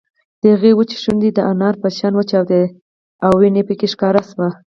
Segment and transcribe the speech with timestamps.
[0.41, 2.73] د هغې وچې شونډې د انارو په شان وچاودېدې
[3.25, 4.47] او وينه پکې ښکاره شوه